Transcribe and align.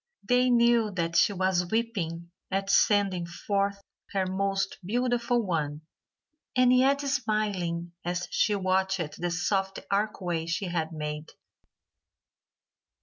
They 0.27 0.49
knew 0.49 0.89
that 0.95 1.15
she 1.15 1.31
was 1.31 1.69
weeping 1.69 2.31
at 2.49 2.71
sending 2.71 3.27
forth 3.27 3.79
her 4.13 4.25
most 4.25 4.79
beautiful 4.83 5.45
one, 5.45 5.81
and 6.55 6.75
yet 6.75 7.01
smiling 7.01 7.91
as 8.03 8.27
she 8.31 8.55
watched 8.55 9.21
the 9.21 9.29
soft 9.29 9.77
archway 9.91 10.47
she 10.47 10.65
had 10.69 10.91
made. 10.91 11.29